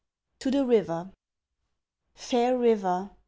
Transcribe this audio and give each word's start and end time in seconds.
_TO 0.39 0.51
THE 0.51 0.65
RIVER_ 0.65 1.11
Fair 2.19 2.57
river! 2.57 3.11